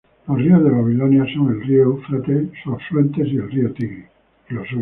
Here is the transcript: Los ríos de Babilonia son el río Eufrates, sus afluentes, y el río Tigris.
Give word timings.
Los 0.27 0.35
ríos 0.39 0.63
de 0.63 0.71
Babilonia 0.71 1.27
son 1.31 1.51
el 1.51 1.61
río 1.61 1.83
Eufrates, 1.83 2.49
sus 2.63 2.73
afluentes, 2.73 3.27
y 3.27 3.35
el 3.37 3.51
río 3.51 3.71
Tigris. 3.71 4.05